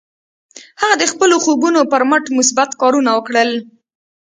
[0.81, 3.51] هغه د خپلو خوبونو پر مټ مثبت کارونه وکړل.